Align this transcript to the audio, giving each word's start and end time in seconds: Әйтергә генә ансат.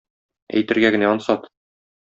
Әйтергә 0.61 0.91
генә 0.97 1.11
ансат. 1.17 1.49